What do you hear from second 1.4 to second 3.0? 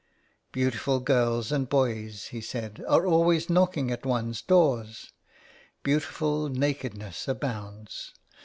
and boys," he said, '*